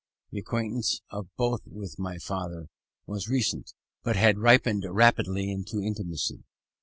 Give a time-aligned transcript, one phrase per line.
[0.31, 2.69] The acquaintance of both with my father
[3.05, 6.43] was recent, but had ripened rapidly into intimacy.